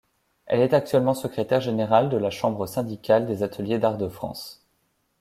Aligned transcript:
Elle 0.47 0.61
est 0.61 0.73
actuellement 0.73 1.13
secrétaire 1.13 1.61
générale 1.61 2.09
de 2.09 2.17
la 2.17 2.31
chambre 2.31 2.65
syndicale 2.65 3.27
des 3.27 3.43
Ateliers 3.43 3.77
d'Art 3.77 3.99
de 3.99 4.09
France. 4.09 4.65